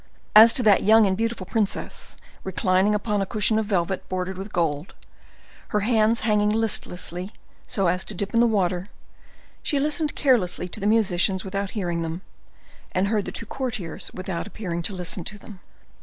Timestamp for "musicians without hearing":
10.87-12.01